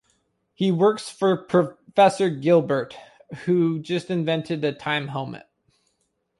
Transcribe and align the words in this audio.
He 0.55 0.71
works 0.71 1.11
for 1.11 1.37
Professor 1.37 2.31
Gilbert, 2.31 2.97
who 3.45 3.77
has 3.77 3.85
just 3.85 4.09
invented 4.09 4.63
a 4.65 4.73
time 4.73 5.09
helmet. 5.09 5.45